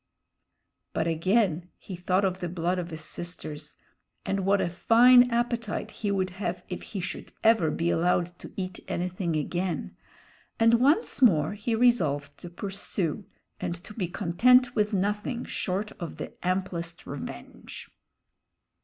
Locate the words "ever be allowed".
7.43-8.39